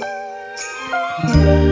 [0.00, 1.71] 八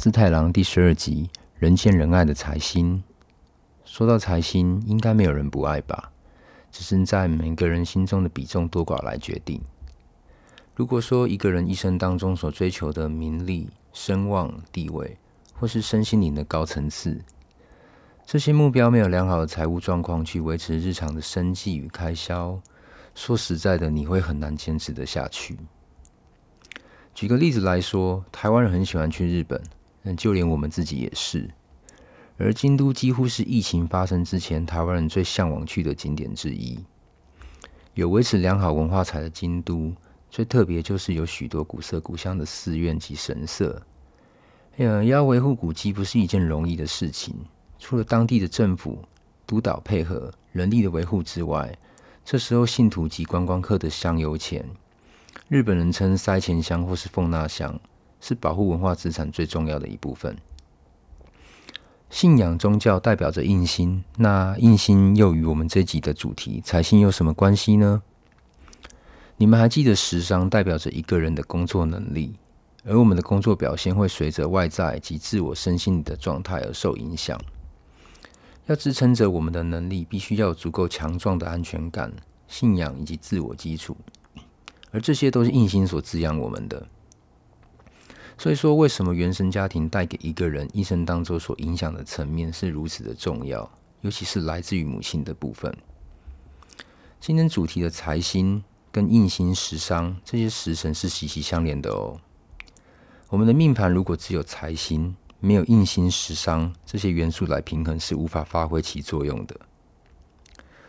[0.00, 1.28] 字太郎第十二集，
[1.58, 3.04] 人见人爱的财星。
[3.84, 6.10] 说到财星，应该没有人不爱吧？
[6.72, 9.60] 只是在每个人心中的比重多寡来决定。
[10.74, 15.18] 如果说一个人一生当中所追求的名利、声望、地位，
[15.52, 17.22] 或是身心灵的高层次，
[18.24, 22.58] 这些目标没有良好的财务状况去维持日常的生计与开销，
[23.14, 25.58] 说实在的，你会很难坚持得下去。
[27.14, 29.62] 举个例子来说，台湾人很喜欢去日本。
[30.02, 31.50] 但就连我们自己也是，
[32.38, 36.78] 而京都几乎是疫情发生之前台湾人最向往去的景点之一。
[37.94, 39.92] 有维持良好文化财的京都，
[40.30, 43.82] 最特别就是有许多古色古香的寺院及神社。
[44.76, 47.34] 要维护古迹不是一件容易的事情，
[47.78, 49.04] 除了当地的政府
[49.46, 51.76] 督导配合人力的维护之外，
[52.24, 54.64] 这时候信徒及观光客的香油钱，
[55.48, 57.78] 日本人称塞钱香或是奉纳香。
[58.20, 60.36] 是保护文化资产最重要的一部分。
[62.08, 68.02] 信仰宗教代表着印星，那印星又与我们这集的主题财星有什么关系呢？
[69.36, 72.34] 你们还记得时商代表着一个人的工作能力，
[72.84, 77.40] 而我们的工作表现会随着外在及自我身心的状态而受影响。
[78.66, 82.12] 要支撑着我们的能力，必须要有足够强壮的安全感、
[82.48, 83.96] 信仰以及自我基础，
[84.90, 86.86] 而这些都是印星所滋养我们的。
[88.40, 93.70] 所以说，为什么原生家庭带给一个人一生当中所影响的层面是如此的重要？
[94.00, 95.76] 尤其是来自于母亲的部分。
[97.20, 102.18] 今天主题的财星跟印星、食伤这些食神是息息相连的哦。
[103.28, 109.54] 我们的命盘如果只有财星，没有印星、食伤这些元素来平衡，是无法发挥其作用的。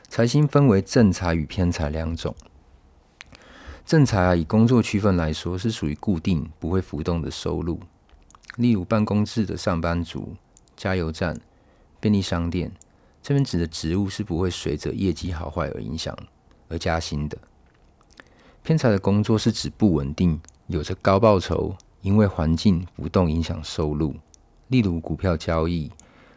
[0.07, 2.33] 财星分为正财与偏财两种。
[3.91, 7.77] 正财啊，以工作区分来说，是属于固定不会浮动的收入。
[8.55, 10.33] 例如办公室的上班族、
[10.77, 11.37] 加油站、
[11.99, 12.71] 便利商店，
[13.21, 16.17] 这边指的职务是不会随着业绩好坏而影响
[16.69, 17.37] 而加薪的。
[18.63, 24.15] 偏财的工作是指不稳定，有着高报酬，因为环境浮动影响收入。
[24.69, 25.91] 例如股票交易、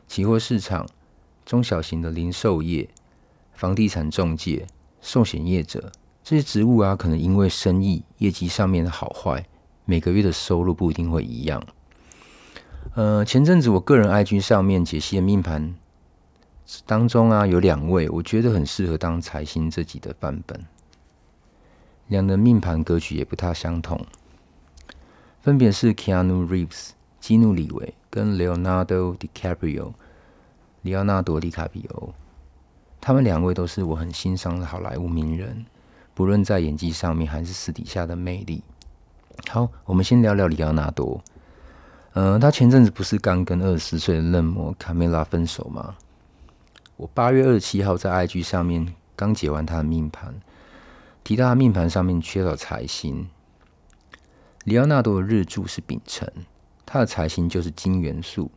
[0.09, 0.85] 期货市场、
[1.47, 2.91] 中小型的零售业、
[3.53, 4.67] 房地产中介、
[5.01, 5.93] 寿险业者。
[6.25, 9.45] 这些职务啊，可能因为生意业绩上面的好坏，
[9.85, 11.63] 每个月的收入不一定会一样。
[12.95, 15.75] 呃，前阵子我个人 IG 上面解析的命盘
[16.87, 20.65] 当中啊，有两位我觉得很适合当财星这集的范本，
[22.09, 24.01] 两人命盘格局也不太相同，
[25.43, 29.93] 分别是 Keanu Reeves 基努李维跟 Leonardo DiCaprio
[30.81, 32.15] 里奥纳多·迪卡比欧，
[32.99, 35.67] 他们两位都是我很欣赏的好莱坞名人。
[36.15, 38.63] 不论在演技上面还是私底下的魅力，
[39.51, 41.21] 好，我们先聊聊里奥纳多。
[42.13, 45.97] 嗯、他前阵子不是刚跟二十四岁的嫩模卡梅拉分手吗？
[46.97, 50.33] 我八月二十七号在 IG 上面刚解完他的命盘，
[51.25, 53.29] 提到他命盘上面缺少财星。
[54.63, 56.33] 里奥纳多的日柱是丙辰，
[56.87, 58.53] 他的财星就是金元素，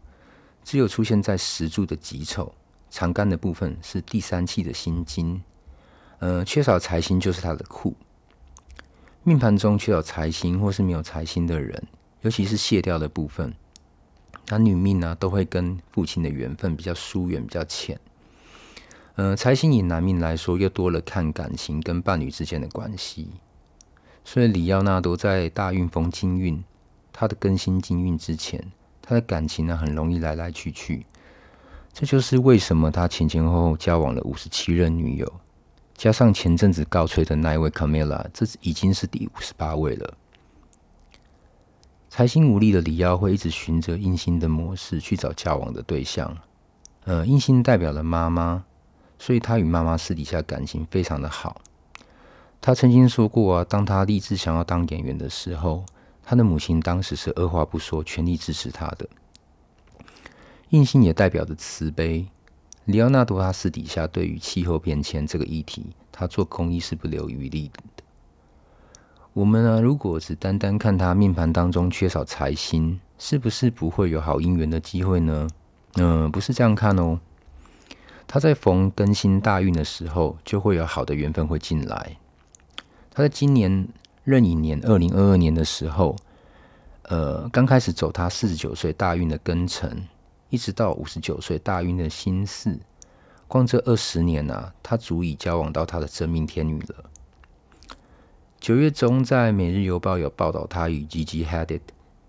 [0.64, 2.54] 只有出现在石柱的己丑，
[2.92, 5.42] 长干的部分是第三气的辛金。
[6.20, 7.96] 呃，缺少财星就是他的库。
[9.24, 11.86] 命盘中缺少财星或是没有财星的人，
[12.22, 13.54] 尤其是卸掉的部分，
[14.48, 18.00] 男女命呢、都会跟父亲的缘分比较疏远、比较浅。
[19.16, 23.30] 呃，财星以男命来说，又多了看感情跟伴侣之间的关系。
[24.24, 26.64] 所以李奥纳多在大运逢金运，
[27.12, 28.72] 他的更新金运之前，
[29.02, 31.06] 他的感情呢很容易来来去去。
[31.94, 35.34] 这就是为什么他前前后后交往了五十七任女友。
[35.98, 40.14] 加上前阵子告吹的那一位卡梅拉，这已经是第五十八位了。
[42.08, 46.38] 财星无力的李耀会一直循着印星的模式去找交往的对象。
[47.06, 48.64] 呃，印星代表了妈妈，
[49.18, 51.62] 所以他与妈妈私底下感情非常的好。
[52.62, 55.84] 他曾经说过啊，当他立志想要当演员的时候，
[56.24, 59.10] 他的母亲当时是二话不说，全力支持他的。
[60.70, 62.28] 印星也代表着慈悲。
[62.88, 67.84] 李奥纳多他私底下对于气候变迁这个议题，他做公益是不留余力的。
[69.34, 75.50] 我们呢，如果只单单看他命盘当中缺少财星，是不是不会有好姻缘的机会呢？
[75.96, 77.20] 嗯、不是这样看哦。
[78.26, 82.18] 他在逢庚辛大运的时候，就会有好的缘分会进来。
[83.12, 83.86] 他在今年
[84.24, 86.16] 壬寅年二零二二年的时候，
[87.04, 90.08] 呃，刚开始走他四十九岁大运的庚辰，
[90.50, 92.80] 一直到五十九岁大运的心事，
[93.48, 97.10] 光这二十年啊，他足以交往到他的真命天女了。
[98.60, 101.82] 九月中，在《每日邮报》有报道他与 Gigi Hadid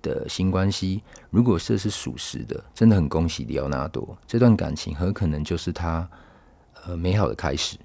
[0.03, 1.03] 的新关系。
[1.31, 6.09] 如果这是属实的，真的很恭喜里奥纳多，这段感情很可能就是他
[6.85, 7.79] 呃美好的开始。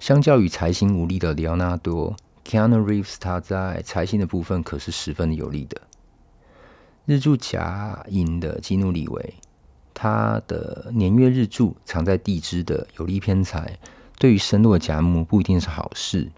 [0.00, 5.80] 相较于财星无力的里奥纳多，Keanu Reeves 他在财星的部分可是十分的有利的。
[7.06, 9.34] 日柱甲寅的基努李维，
[9.92, 13.78] 他的年月日柱藏在地支的有利偏财，
[14.18, 16.30] 对于身弱甲木不一定是好事。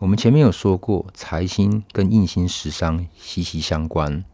[0.00, 4.24] 我们前面有说过，财星跟印星食伤息息相关。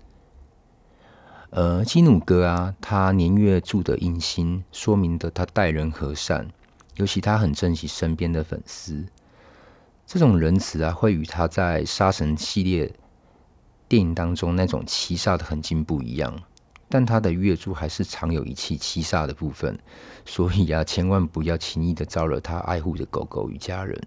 [1.51, 6.49] 呃，基努哥啊，他年月柱的印星，说明的他待人和善，
[6.97, 9.05] 尤其他很珍惜身边的粉丝。
[10.07, 12.91] 这种仁慈啊，会与他在杀神系列
[13.89, 16.35] 电影当中那种七煞的痕迹不一样。
[16.87, 19.77] 但他的月柱还是常有一气七煞的部分，
[20.25, 24.01] 所以啊，千万不要轻易的招惹他爱护的狗狗与家人。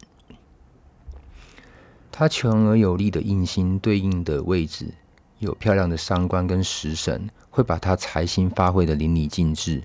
[2.12, 4.94] 他强而有力的印星对应的位置，
[5.40, 9.84] 有漂亮的伤官跟食神，会把他财星发挥得淋漓尽致。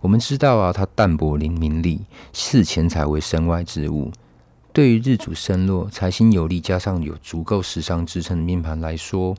[0.00, 2.00] 我们知道啊，他淡泊名利，
[2.32, 4.10] 视钱财为身外之物。
[4.78, 9.34] 对于日主身弱、财星有力，加上有足够食伤支撑的命盘来说，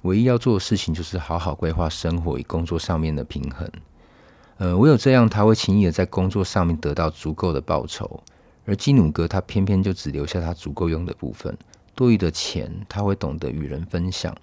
[0.00, 3.70] 唯一要做的事情就是好好规划生活与工作上面的平衡。
[4.56, 8.22] 呃，唯有这样，他会轻易的在工作上面得到足够的报酬。
[8.64, 11.54] 而基努哥他偏偏就只留下他足够用的部分，
[11.94, 14.34] 多余的钱他会懂得与人分享。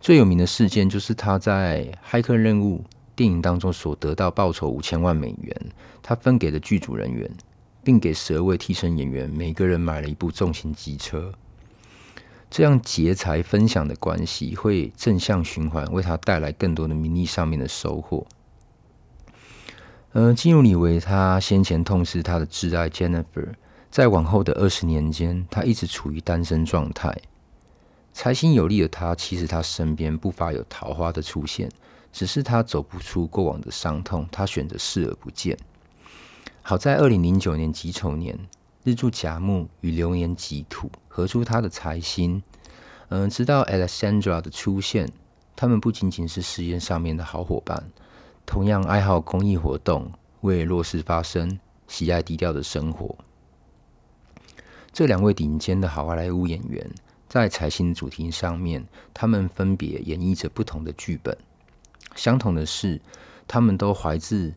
[0.00, 2.78] 最有名的事件就是他在《骇客任务》
[3.14, 5.56] 电影当中所得到报酬五千万美元，
[6.02, 7.30] 他分给了剧组人员，
[7.88, 11.32] 并给十二位替身演员每个人买了一部重型机车。
[12.50, 18.26] 这样劫财分享的关系会正向循环，为他带来更多的名利上面的收获。
[20.12, 23.54] 呃，基努李维他先前痛失他的挚爱 Jennifer，
[23.90, 27.16] 在往后的二十年间，他一直处于单身状态。
[28.12, 31.70] 财星有利的他，其实他身边不乏有桃花的出现，
[32.12, 35.56] 只是他走不出过往的伤痛，他选择视而不见。
[36.68, 38.38] 好在二零零九年己丑年，
[38.84, 42.42] 日柱甲木与流年己土合出他的财星。
[43.08, 45.10] 嗯、直到 Alexandra 的出现，
[45.56, 47.90] 他们不仅仅是事业上面的好伙伴。
[48.44, 50.12] 同样爱好公益活动，
[50.42, 53.16] 为弱势发声，喜爱低调的生活。
[54.92, 56.86] 这两位顶尖的好莱坞演员，
[57.30, 61.34] 在财星主题上面，他们分别演绎着不同的剧本。
[62.14, 63.00] 相同的是，
[63.46, 64.52] 他们都怀自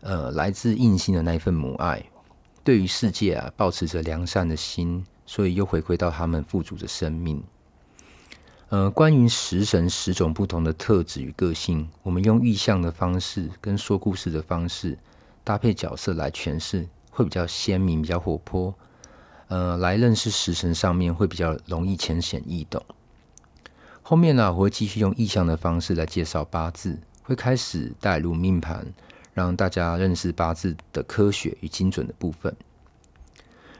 [0.00, 2.04] 呃来自印星的那一份母爱，
[2.62, 7.42] 对于世界啊，抱持着良善的心，所以又回归到他们富足的生命。
[8.70, 14.98] 呃，关于食神十种不同的特质与个性，我们用意象的方式跟说故事的方式
[15.42, 18.74] 搭配角色来诠释，会比较鲜明、比较活泼。
[19.48, 22.84] 呃，来认识食神上面会比较容易浅显易懂。
[24.02, 28.86] 后面呢，我会继续用意象的方式来介绍八字，会开始带入命盘，
[29.38, 32.52] 让大家认识八字的科学与精准的部分。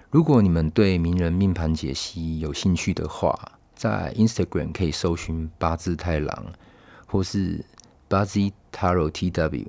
[0.09, 3.37] 如果你们对名人命盘解析有兴趣的话，
[3.75, 6.47] 在 Instagram 可以搜寻八字太郎，
[7.07, 7.65] 或是
[8.09, 9.67] Bazi Taro TW，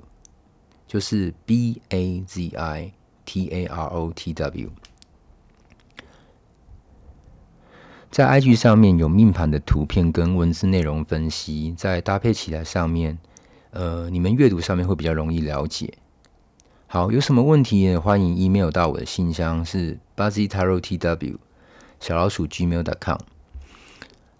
[0.86, 2.92] 就是 B A Z I
[3.24, 4.70] T A R O T W。
[8.12, 13.18] 在 IG 上面有命盘的图片跟文字内容分析，在搭配起来上面，
[13.70, 15.94] 呃，你们阅读上面会比较容易了解。
[16.86, 17.98] 好，有什么问题也？
[17.98, 21.36] 欢迎 email 到我的信箱是 bazitaro.tw
[22.00, 23.18] 小老鼠 gmail.com。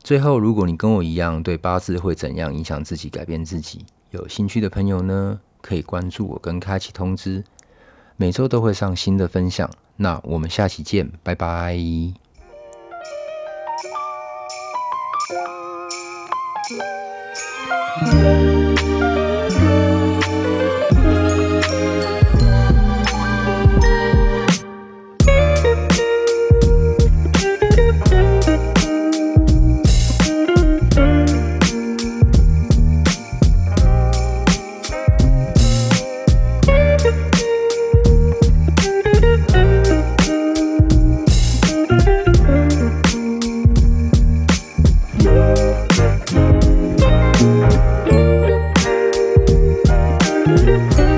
[0.02, 7.44] 最后，如果你跟我一样对八字会怎样影响自己、改变自己有兴趣的朋友呢，可以关注我跟开启通知，
[8.16, 9.70] 每周都会上新的分享。
[9.96, 11.78] 那我们下期见，拜拜。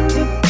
[0.09, 0.42] to